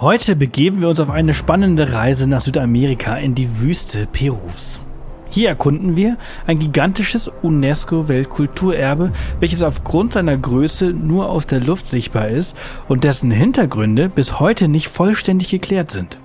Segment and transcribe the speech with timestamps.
[0.00, 4.80] Heute begeben wir uns auf eine spannende Reise nach Südamerika in die Wüste Perus.
[5.28, 12.28] Hier erkunden wir ein gigantisches UNESCO-Weltkulturerbe, welches aufgrund seiner Größe nur aus der Luft sichtbar
[12.28, 12.56] ist
[12.88, 16.16] und dessen Hintergründe bis heute nicht vollständig geklärt sind.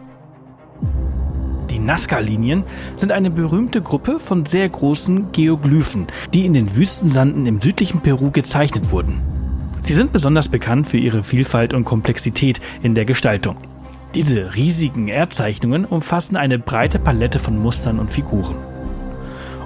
[1.69, 2.63] Die Nazca-Linien
[2.95, 8.31] sind eine berühmte Gruppe von sehr großen Geoglyphen, die in den Wüstensanden im südlichen Peru
[8.31, 9.34] gezeichnet wurden.
[9.85, 13.57] Sie sind besonders bekannt für ihre Vielfalt und Komplexität in der Gestaltung.
[14.15, 18.55] Diese riesigen Erdzeichnungen umfassen eine breite Palette von Mustern und Figuren.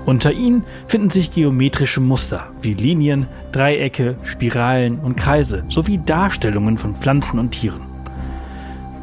[0.05, 6.95] Unter ihnen finden sich geometrische Muster wie Linien, Dreiecke, Spiralen und Kreise sowie Darstellungen von
[6.95, 7.83] Pflanzen und Tieren.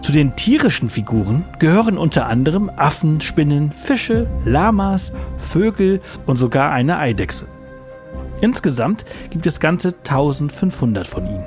[0.02, 6.98] Zu den tierischen Figuren gehören unter anderem Affen, Spinnen, Fische, Lamas, Vögel und sogar eine
[6.98, 7.46] Eidechse.
[8.40, 11.44] Insgesamt gibt es ganze 1500 von ihnen.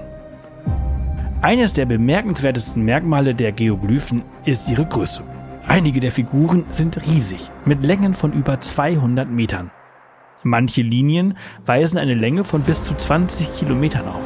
[1.41, 5.21] Eines der bemerkenswertesten Merkmale der Geoglyphen ist ihre Größe.
[5.67, 9.71] Einige der Figuren sind riesig, mit Längen von über 200 Metern.
[10.43, 14.23] Manche Linien weisen eine Länge von bis zu 20 Kilometern auf.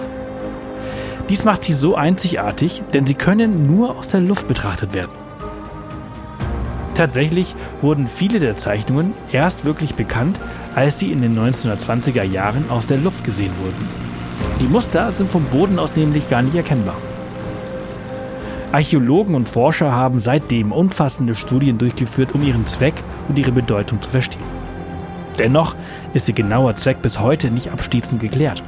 [1.30, 5.14] Dies macht sie so einzigartig, denn sie können nur aus der Luft betrachtet werden.
[6.96, 10.40] Tatsächlich wurden viele der Zeichnungen erst wirklich bekannt,
[10.76, 13.88] als sie in den 1920er Jahren aus der Luft gesehen wurden.
[14.60, 16.96] Die Muster sind vom Boden aus nämlich gar nicht erkennbar.
[18.72, 22.96] Archäologen und Forscher haben seitdem umfassende Studien durchgeführt, um ihren Zweck
[23.28, 24.44] und ihre Bedeutung zu verstehen.
[25.38, 25.76] Dennoch
[26.14, 28.64] ist ihr genauer Zweck bis heute nicht abschließend geklärt.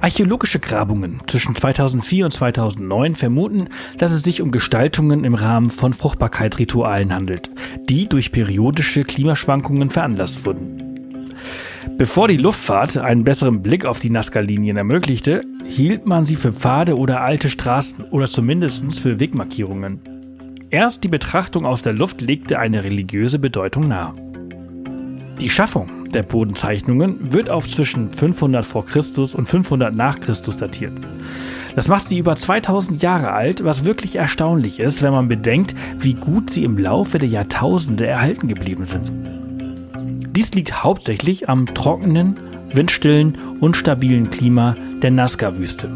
[0.00, 5.92] Archäologische Grabungen zwischen 2004 und 2009 vermuten, dass es sich um Gestaltungen im Rahmen von
[5.92, 7.50] Fruchtbarkeitsritualen handelt,
[7.88, 10.78] die durch periodische Klimaschwankungen veranlasst wurden.
[11.96, 16.96] Bevor die Luftfahrt einen besseren Blick auf die Nazca-Linien ermöglichte, hielt man sie für Pfade
[16.96, 20.00] oder alte Straßen oder zumindest für Wegmarkierungen.
[20.70, 24.14] Erst die Betrachtung aus der Luft legte eine religiöse Bedeutung nahe.
[25.40, 30.92] Die Schaffung der Bodenzeichnungen wird auf zwischen 500 vor Christus und 500 nach Christus datiert.
[31.76, 36.14] Das macht sie über 2000 Jahre alt, was wirklich erstaunlich ist, wenn man bedenkt, wie
[36.14, 39.12] gut sie im Laufe der Jahrtausende erhalten geblieben sind.
[40.34, 42.36] Dies liegt hauptsächlich am trockenen,
[42.72, 45.88] windstillen und stabilen Klima der Nazca-Wüste.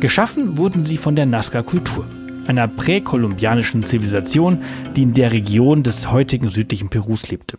[0.00, 2.04] Geschaffen wurden sie von der Nazca-Kultur,
[2.46, 4.58] einer präkolumbianischen Zivilisation,
[4.94, 7.56] die in der Region des heutigen südlichen Perus lebte.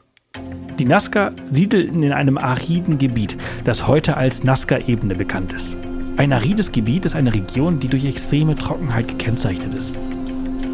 [0.77, 5.77] Die Nazca siedelten in einem ariden Gebiet, das heute als Nazca-Ebene bekannt ist.
[6.17, 9.95] Ein arides Gebiet ist eine Region, die durch extreme Trockenheit gekennzeichnet ist.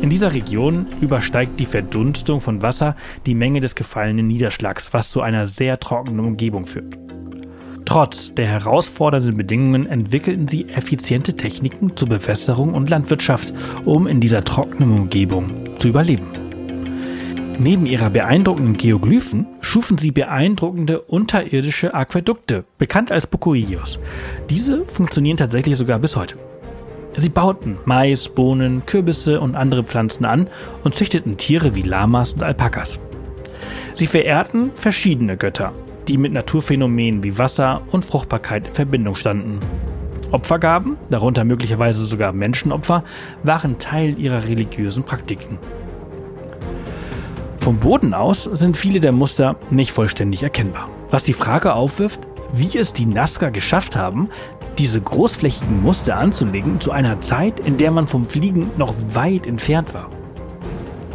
[0.02, 2.96] In dieser Region übersteigt die Verdunstung von Wasser
[3.28, 6.98] die Menge des gefallenen Niederschlags, was zu einer sehr trockenen Umgebung führt.
[7.86, 13.54] Trotz der herausfordernden Bedingungen entwickelten sie effiziente Techniken zur Bewässerung und Landwirtschaft,
[13.86, 16.41] um in dieser trockenen Umgebung zu überleben.
[17.60, 24.00] Neben ihrer beeindruckenden Geoglyphen schufen sie beeindruckende unterirdische Aquädukte, bekannt als Bucoillos.
[24.50, 26.36] Diese funktionieren tatsächlich sogar bis heute.
[27.18, 30.50] Sie bauten Mais, Bohnen, Kürbisse und andere Pflanzen an
[30.84, 33.00] und züchteten Tiere wie Lamas und Alpakas.
[33.94, 35.74] Sie verehrten verschiedene Götter,
[36.08, 39.60] die mit Naturphänomenen wie Wasser und Fruchtbarkeit in Verbindung standen.
[40.32, 43.04] Opfergaben, darunter möglicherweise sogar Menschenopfer,
[43.44, 45.60] waren Teil ihrer religiösen Praktiken.
[47.62, 50.90] Vom Boden aus sind viele der Muster nicht vollständig erkennbar.
[51.12, 52.22] Was die Frage aufwirft,
[52.52, 54.30] wie es die Nazca geschafft haben,
[54.80, 59.94] diese großflächigen Muster anzulegen zu einer Zeit, in der man vom Fliegen noch weit entfernt
[59.94, 60.10] war.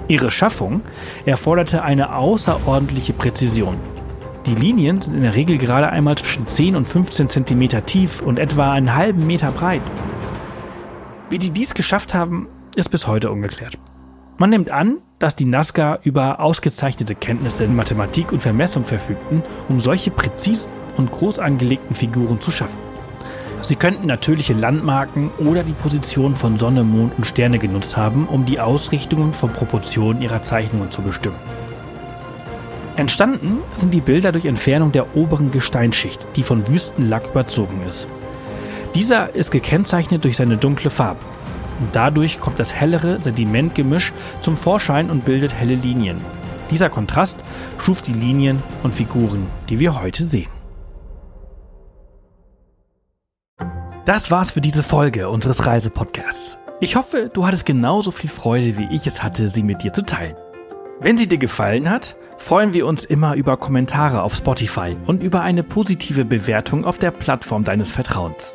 [0.07, 0.83] Ihre Schaffung
[1.25, 3.77] erforderte eine außerordentliche Präzision.
[4.47, 8.39] Die Linien sind in der Regel gerade einmal zwischen 10 und 15 cm tief und
[8.39, 9.83] etwa einen halben Meter breit.
[11.29, 12.47] Wie die dies geschafft haben,
[12.77, 13.77] ist bis heute ungeklärt.
[14.39, 19.81] Man nimmt an, dass die Nazca über ausgezeichnete Kenntnisse in Mathematik und Vermessung verfügten, um
[19.81, 22.79] solche präzisen und groß angelegten Figuren zu schaffen.
[23.63, 28.45] Sie könnten natürliche Landmarken oder die Position von Sonne, Mond und Sterne genutzt haben, um
[28.45, 31.39] die Ausrichtungen von Proportionen ihrer Zeichnungen zu bestimmen.
[32.97, 38.07] Entstanden sind die Bilder durch Entfernung der oberen Gesteinsschicht, die von Wüstenlack überzogen ist.
[38.95, 41.21] Dieser ist gekennzeichnet durch seine dunkle Farbe.
[41.81, 46.19] Und dadurch kommt das hellere Sedimentgemisch zum Vorschein und bildet helle Linien.
[46.71, 47.45] Dieser Kontrast
[47.79, 50.49] schuf die Linien und Figuren, die wir heute sehen.
[54.05, 56.59] Das war's für diese Folge unseres Reisepodcasts.
[56.81, 60.03] Ich hoffe, du hattest genauso viel Freude, wie ich es hatte, sie mit dir zu
[60.03, 60.37] teilen.
[61.01, 65.41] Wenn sie dir gefallen hat, freuen wir uns immer über Kommentare auf Spotify und über
[65.41, 68.55] eine positive Bewertung auf der Plattform deines Vertrauens.